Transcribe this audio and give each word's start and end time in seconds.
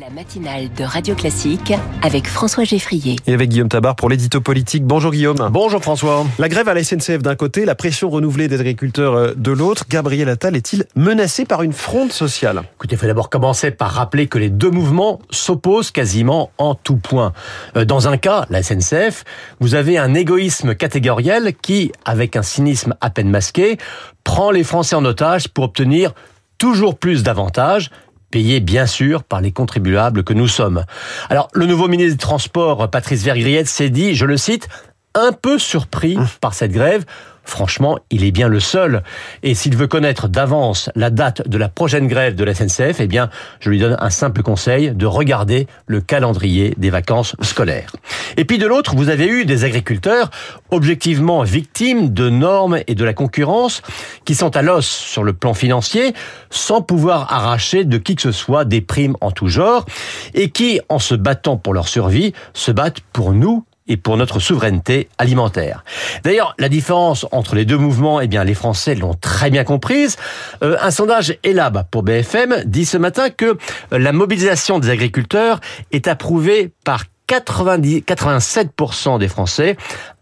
La 0.00 0.10
matinale 0.10 0.72
de 0.76 0.82
Radio 0.82 1.14
Classique 1.14 1.72
avec 2.02 2.26
François 2.26 2.64
Geffrier. 2.64 3.14
Et 3.28 3.32
avec 3.32 3.50
Guillaume 3.50 3.68
Tabar 3.68 3.94
pour 3.94 4.08
l'édito 4.08 4.40
politique. 4.40 4.82
Bonjour 4.84 5.12
Guillaume. 5.12 5.48
Bonjour 5.52 5.80
François. 5.80 6.26
La 6.40 6.48
grève 6.48 6.68
à 6.68 6.74
la 6.74 6.82
SNCF 6.82 7.18
d'un 7.18 7.36
côté, 7.36 7.64
la 7.64 7.76
pression 7.76 8.10
renouvelée 8.10 8.48
des 8.48 8.58
agriculteurs 8.58 9.14
euh, 9.14 9.34
de 9.36 9.52
l'autre. 9.52 9.84
Gabriel 9.88 10.28
Attal 10.28 10.56
est-il 10.56 10.86
menacé 10.96 11.44
par 11.44 11.62
une 11.62 11.72
fronde 11.72 12.10
sociale? 12.10 12.62
Écoutez, 12.74 12.96
il 12.96 12.98
faut 12.98 13.06
d'abord 13.06 13.30
commencer 13.30 13.70
par 13.70 13.92
rappeler 13.92 14.26
que 14.26 14.38
les 14.38 14.50
deux 14.50 14.70
mouvements 14.70 15.20
s'opposent 15.30 15.92
quasiment 15.92 16.50
en 16.58 16.74
tout 16.74 16.96
point. 16.96 17.32
Euh, 17.76 17.84
dans 17.84 18.08
un 18.08 18.16
cas, 18.16 18.46
la 18.50 18.64
SNCF, 18.64 19.22
vous 19.60 19.76
avez 19.76 19.96
un 19.96 20.14
égoïsme 20.14 20.74
catégoriel 20.74 21.54
qui, 21.62 21.92
avec 22.04 22.34
un 22.34 22.42
cynisme 22.42 22.96
à 23.00 23.10
peine 23.10 23.30
masqué, 23.30 23.78
prend 24.24 24.50
les 24.50 24.64
Français 24.64 24.96
en 24.96 25.04
otage 25.04 25.46
pour 25.46 25.64
obtenir 25.64 26.14
toujours 26.58 26.96
plus 26.96 27.22
d'avantages 27.22 27.90
payé 28.34 28.58
bien 28.58 28.86
sûr 28.86 29.22
par 29.22 29.40
les 29.40 29.52
contribuables 29.52 30.24
que 30.24 30.32
nous 30.32 30.48
sommes. 30.48 30.82
Alors, 31.30 31.46
le 31.54 31.66
nouveau 31.66 31.86
ministre 31.86 32.14
des 32.14 32.20
Transports, 32.20 32.90
Patrice 32.90 33.22
Vergriette, 33.22 33.68
s'est 33.68 33.90
dit, 33.90 34.16
je 34.16 34.26
le 34.26 34.36
cite, 34.36 34.66
un 35.14 35.30
peu 35.30 35.56
surpris 35.56 36.16
mmh. 36.16 36.26
par 36.40 36.52
cette 36.52 36.72
grève. 36.72 37.04
Franchement, 37.44 37.96
il 38.10 38.24
est 38.24 38.32
bien 38.32 38.48
le 38.48 38.58
seul. 38.58 39.04
Et 39.44 39.54
s'il 39.54 39.76
veut 39.76 39.86
connaître 39.86 40.26
d'avance 40.26 40.90
la 40.96 41.10
date 41.10 41.48
de 41.48 41.58
la 41.58 41.68
prochaine 41.68 42.08
grève 42.08 42.34
de 42.34 42.42
la 42.42 42.54
SNCF, 42.54 42.98
eh 42.98 43.06
bien, 43.06 43.30
je 43.60 43.70
lui 43.70 43.78
donne 43.78 43.96
un 44.00 44.10
simple 44.10 44.42
conseil 44.42 44.90
de 44.92 45.06
regarder 45.06 45.68
le 45.86 46.00
calendrier 46.00 46.74
des 46.76 46.90
vacances 46.90 47.36
scolaires. 47.40 47.92
Et 48.36 48.44
puis 48.44 48.58
de 48.58 48.66
l'autre, 48.66 48.94
vous 48.96 49.08
avez 49.08 49.26
eu 49.26 49.44
des 49.44 49.64
agriculteurs 49.64 50.30
objectivement 50.70 51.42
victimes 51.42 52.12
de 52.12 52.30
normes 52.30 52.80
et 52.86 52.94
de 52.94 53.04
la 53.04 53.12
concurrence 53.12 53.82
qui 54.24 54.34
sont 54.34 54.56
à 54.56 54.62
l'os 54.62 54.86
sur 54.86 55.22
le 55.22 55.32
plan 55.32 55.54
financier 55.54 56.14
sans 56.50 56.82
pouvoir 56.82 57.32
arracher 57.32 57.84
de 57.84 57.98
qui 57.98 58.16
que 58.16 58.22
ce 58.22 58.32
soit 58.32 58.64
des 58.64 58.80
primes 58.80 59.16
en 59.20 59.30
tout 59.30 59.48
genre 59.48 59.86
et 60.34 60.50
qui, 60.50 60.80
en 60.88 60.98
se 60.98 61.14
battant 61.14 61.56
pour 61.56 61.74
leur 61.74 61.88
survie, 61.88 62.32
se 62.52 62.70
battent 62.70 63.00
pour 63.12 63.32
nous 63.32 63.64
et 63.86 63.96
pour 63.96 64.16
notre 64.16 64.40
souveraineté 64.40 65.08
alimentaire. 65.18 65.84
D'ailleurs, 66.22 66.54
la 66.58 66.68
différence 66.68 67.26
entre 67.32 67.54
les 67.54 67.64
deux 67.64 67.76
mouvements, 67.76 68.20
eh 68.20 68.28
bien, 68.28 68.44
les 68.44 68.54
Français 68.54 68.94
l'ont 68.94 69.14
très 69.14 69.50
bien 69.50 69.64
comprise. 69.64 70.16
Euh, 70.62 70.76
un 70.80 70.90
sondage 70.90 71.36
ELAB 71.42 71.84
pour 71.90 72.02
BFM 72.02 72.62
dit 72.64 72.86
ce 72.86 72.96
matin 72.96 73.28
que 73.30 73.58
la 73.90 74.12
mobilisation 74.12 74.78
des 74.78 74.88
agriculteurs 74.88 75.60
est 75.92 76.08
approuvée 76.08 76.72
par 76.84 77.04
90, 77.26 78.00
87% 78.02 79.18
des 79.18 79.28
Français, 79.28 79.76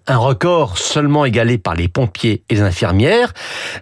un 0.07 0.17
record 0.17 0.79
seulement 0.79 1.25
égalé 1.25 1.59
par 1.59 1.75
les 1.75 1.89
pompiers 1.89 2.43
et 2.49 2.55
les 2.55 2.63
infirmières, 2.63 3.33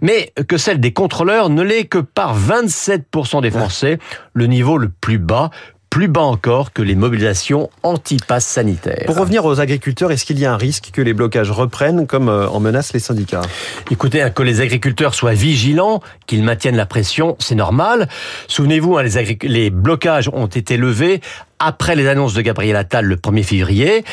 mais 0.00 0.32
que 0.48 0.56
celle 0.56 0.80
des 0.80 0.92
contrôleurs 0.92 1.48
ne 1.50 1.62
l'est 1.62 1.84
que 1.84 1.98
par 1.98 2.38
27% 2.38 3.42
des 3.42 3.50
Français, 3.50 3.98
le 4.34 4.46
niveau 4.46 4.78
le 4.78 4.88
plus 4.88 5.18
bas 5.18 5.50
plus 5.90 6.06
bas 6.06 6.22
encore 6.22 6.72
que 6.72 6.82
les 6.82 6.94
mobilisations 6.94 7.68
anti-pass 7.82 8.46
sanitaires. 8.46 9.06
Pour 9.06 9.18
revenir 9.18 9.44
aux 9.44 9.58
agriculteurs, 9.58 10.12
est-ce 10.12 10.24
qu'il 10.24 10.38
y 10.38 10.46
a 10.46 10.52
un 10.52 10.56
risque 10.56 10.90
que 10.92 11.02
les 11.02 11.12
blocages 11.12 11.50
reprennent 11.50 12.06
comme 12.06 12.28
euh, 12.28 12.48
en 12.48 12.60
menacent 12.60 12.92
les 12.92 13.00
syndicats? 13.00 13.42
Écoutez, 13.90 14.22
hein, 14.22 14.30
que 14.30 14.44
les 14.44 14.60
agriculteurs 14.60 15.14
soient 15.14 15.34
vigilants, 15.34 16.00
qu'ils 16.26 16.44
maintiennent 16.44 16.76
la 16.76 16.86
pression, 16.86 17.34
c'est 17.40 17.56
normal. 17.56 18.08
Souvenez-vous, 18.46 18.98
hein, 18.98 19.02
les, 19.02 19.38
les 19.42 19.70
blocages 19.70 20.30
ont 20.32 20.46
été 20.46 20.76
levés 20.76 21.20
après 21.60 21.94
les 21.94 22.08
annonces 22.08 22.34
de 22.34 22.40
Gabriel 22.40 22.74
Attal 22.74 23.04
le 23.04 23.16
1er 23.16 23.44
février. 23.44 24.04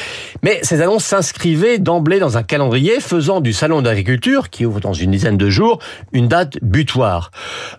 Mais 0.44 0.59
ces 0.62 0.81
annonces 0.81 1.06
s'inscrivaient 1.06 1.80
d'emblée 1.80 2.20
dans 2.20 2.38
un 2.38 2.44
calendrier 2.44 3.00
faisant 3.00 3.42
du 3.42 3.54
salon 3.54 3.81
d'agriculture, 3.81 4.50
qui 4.50 4.66
ouvre 4.66 4.80
dans 4.80 4.94
une 4.94 5.12
dizaine 5.12 5.38
de 5.38 5.50
jours, 5.50 5.80
une 6.12 6.28
date 6.28 6.58
butoir. 6.62 7.31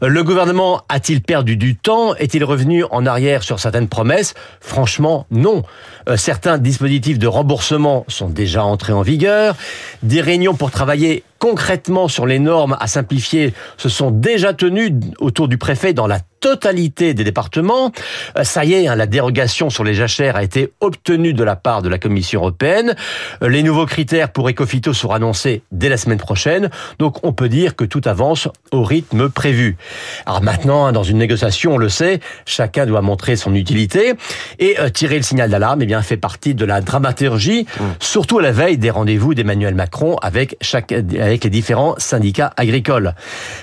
Le 0.02 0.24
gouvernement 0.24 0.82
a-t-il 0.88 1.20
perdu 1.20 1.56
du 1.56 1.76
temps? 1.76 2.14
Est-il 2.16 2.42
revenu 2.44 2.84
en 2.90 3.06
arrière 3.06 3.42
sur 3.42 3.60
certaines 3.60 3.88
promesses? 3.88 4.34
Franchement, 4.60 5.26
non. 5.30 5.62
Euh, 6.08 6.16
certains 6.16 6.58
dispositifs 6.58 7.18
de 7.18 7.26
remboursement 7.26 8.04
sont 8.08 8.28
déjà 8.28 8.64
entrés 8.64 8.92
en 8.92 9.02
vigueur. 9.02 9.54
Des 10.02 10.20
réunions 10.20 10.54
pour 10.54 10.70
travailler 10.70 11.22
concrètement 11.38 12.08
sur 12.08 12.26
les 12.26 12.38
normes 12.38 12.76
à 12.80 12.86
simplifier 12.86 13.54
se 13.76 13.88
sont 13.88 14.10
déjà 14.10 14.54
tenues 14.54 14.94
autour 15.20 15.48
du 15.48 15.58
préfet 15.58 15.92
dans 15.92 16.06
la 16.06 16.20
totalité 16.40 17.14
des 17.14 17.24
départements. 17.24 17.92
Euh, 18.36 18.44
ça 18.44 18.64
y 18.64 18.74
est, 18.74 18.88
hein, 18.88 18.96
la 18.96 19.06
dérogation 19.06 19.70
sur 19.70 19.84
les 19.84 19.94
jachères 19.94 20.36
a 20.36 20.42
été 20.42 20.72
obtenue 20.80 21.34
de 21.34 21.44
la 21.44 21.56
part 21.56 21.82
de 21.82 21.88
la 21.88 21.98
Commission 21.98 22.40
européenne. 22.40 22.94
Euh, 23.42 23.48
les 23.48 23.62
nouveaux 23.62 23.86
critères 23.86 24.30
pour 24.30 24.48
Ecofito 24.48 24.92
seront 24.92 25.14
annoncés 25.14 25.62
dès 25.72 25.88
la 25.88 25.96
semaine 25.96 26.18
prochaine. 26.18 26.70
Donc 26.98 27.24
on 27.24 27.32
peut 27.32 27.48
dire 27.48 27.76
que 27.76 27.84
tout 27.84 28.02
avance 28.04 28.48
au 28.72 28.82
rythme 28.82 29.28
prévu. 29.28 29.76
Alors 30.26 30.42
maintenant, 30.42 30.86
hein, 30.86 30.92
dans 30.92 31.02
une 31.02 31.18
négociation, 31.18 31.74
on 31.74 31.78
le 31.78 31.88
sait, 31.88 32.20
chacun 32.46 32.86
doit 32.86 33.02
montrer 33.02 33.36
son 33.36 33.54
utilité 33.54 34.14
et 34.58 34.78
euh, 34.78 34.88
tirer 34.88 35.16
le 35.16 35.22
signal 35.22 35.50
d'alarme. 35.50 35.82
Eh 35.82 35.86
bien, 35.86 36.02
fait 36.02 36.16
partie 36.16 36.54
de 36.54 36.64
la 36.64 36.80
dramaturgie, 36.80 37.66
mmh. 37.78 37.84
surtout 38.00 38.38
à 38.38 38.42
la 38.42 38.52
veille 38.52 38.78
des 38.78 38.90
rendez-vous 38.90 39.34
d'Emmanuel 39.34 39.74
Macron 39.74 40.16
avec 40.22 40.56
chaque 40.60 40.92
avec 40.92 41.44
les 41.44 41.50
différents 41.50 41.94
syndicats 41.98 42.52
agricoles. 42.56 43.14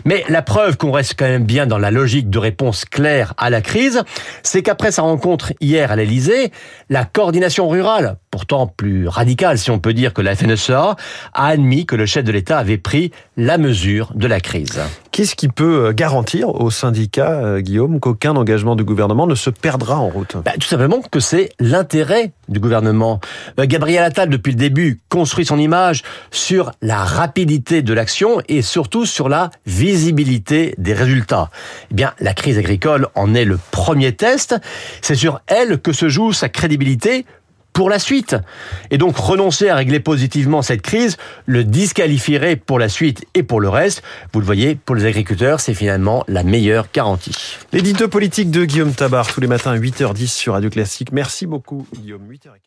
Mais 0.05 0.23
la 0.29 0.41
preuve 0.41 0.77
qu'on 0.77 0.91
reste 0.91 1.15
quand 1.17 1.25
même 1.25 1.45
bien 1.45 1.65
dans 1.65 1.77
la 1.77 1.91
logique 1.91 2.29
de 2.29 2.39
réponse 2.39 2.64
claire 2.71 3.33
à 3.37 3.49
la 3.49 3.61
crise, 3.61 4.03
c'est 4.43 4.63
qu'après 4.63 4.91
sa 4.91 5.03
rencontre 5.03 5.53
hier 5.59 5.91
à 5.91 5.95
l'Elysée, 5.95 6.51
la 6.89 7.05
coordination 7.05 7.67
rurale, 7.69 8.17
pourtant 8.35 8.67
plus 8.67 9.07
radicale 9.07 9.57
si 9.57 9.71
on 9.71 9.79
peut 9.79 9.93
dire 9.93 10.13
que 10.13 10.21
la 10.21 10.35
FNSEA, 10.35 10.97
a 11.33 11.47
admis 11.47 11.85
que 11.85 11.95
le 11.95 12.05
chef 12.05 12.25
de 12.25 12.33
l'État 12.33 12.57
avait 12.57 12.77
pris 12.77 13.11
la 13.37 13.57
mesure 13.57 14.11
de 14.13 14.27
la 14.27 14.41
crise. 14.41 14.81
Qu'est-ce 15.13 15.37
qui 15.37 15.47
peut 15.47 15.85
euh, 15.85 15.93
garantir 15.93 16.49
aux 16.49 16.69
syndicats, 16.69 17.31
euh, 17.31 17.61
Guillaume, 17.61 18.01
qu'aucun 18.01 18.35
engagement 18.35 18.75
du 18.75 18.83
gouvernement 18.83 19.25
ne 19.25 19.35
se 19.35 19.49
perdra 19.49 19.99
en 19.99 20.09
route? 20.09 20.35
Bah, 20.43 20.51
Tout 20.59 20.67
simplement 20.67 20.99
que 20.99 21.21
c'est 21.21 21.51
l'intérêt 21.61 22.33
du 22.49 22.59
gouvernement. 22.59 23.21
Euh, 23.57 23.65
Gabriel 23.65 24.03
Attal, 24.03 24.27
depuis 24.27 24.51
le 24.51 24.57
début, 24.57 24.99
construit 25.07 25.45
son 25.45 25.57
image 25.57 26.03
sur 26.31 26.73
la 26.81 26.97
rapidité 27.05 27.83
de 27.83 27.93
l'action 27.93 28.41
et 28.49 28.61
surtout 28.61 29.05
sur 29.05 29.29
la 29.29 29.49
visibilité 29.65 30.75
des 30.77 30.93
résultats. 30.93 31.49
Eh 31.91 31.93
bien, 31.93 32.11
la 32.19 32.33
crise 32.33 32.57
agricole 32.57 33.07
en 33.15 33.33
est 33.33 33.45
le 33.45 33.57
premier 33.71 34.11
test. 34.11 34.57
C'est 35.01 35.15
sur 35.15 35.39
elle 35.47 35.79
que 35.79 35.93
se 35.93 36.09
joue 36.09 36.33
sa 36.33 36.49
crédibilité 36.49 37.25
pour 37.75 37.89
la 37.89 37.99
suite. 37.99 38.35
Et 38.89 38.97
donc 38.97 39.15
renoncer 39.17 39.69
à 39.69 39.75
régler 39.75 39.99
positivement 39.99 40.63
cette 40.63 40.81
crise 40.81 41.17
le 41.45 41.63
disqualifierait 41.63 42.55
pour 42.55 42.79
la 42.79 42.89
suite 42.89 43.25
et 43.35 43.43
pour 43.43 43.59
le 43.59 43.69
reste. 43.69 44.01
Vous 44.33 44.39
le 44.39 44.45
voyez, 44.45 44.75
pour 44.75 44.95
les 44.95 45.05
agriculteurs, 45.05 45.59
c'est 45.59 45.75
finalement 45.75 46.23
la 46.27 46.43
meilleure 46.43 46.87
garantie. 46.91 47.35
L'édito 47.73 48.07
politique 48.07 48.49
de 48.49 48.65
Guillaume 48.65 48.93
Tabar 48.93 49.27
tous 49.27 49.41
les 49.41 49.47
matins 49.47 49.71
à 49.71 49.77
8h10 49.77 50.27
sur 50.27 50.53
Radio 50.53 50.69
Classique. 50.69 51.11
Merci 51.11 51.45
beaucoup 51.45 51.85
Guillaume. 51.93 52.21
8h15. 52.31 52.65